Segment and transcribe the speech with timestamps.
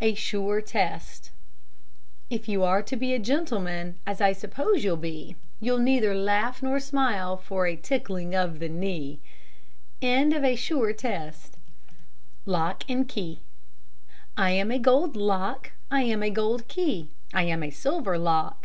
[0.00, 1.32] A SURE TEST
[2.30, 6.62] If you are to be a gentleman, As I suppose you'll be, You'll neither laugh
[6.62, 9.18] nor smile, For a tickling of the knee.
[10.00, 11.02] LOCK
[12.88, 13.40] AND KEY
[14.36, 18.52] "I am a gold lock." "I am a gold key." "I am a silver lock."